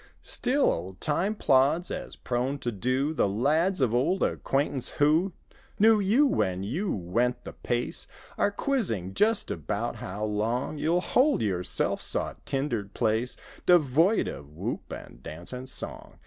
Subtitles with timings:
[0.23, 5.31] Still old time plods, as prone to do; The lads of old acquaintance who
[5.77, 11.43] Knew you when you went the pace Are quizzing just about how long You'll hold
[11.43, 13.37] your self sought tindered place,
[13.67, 16.17] Devoid of whoop and dance and song.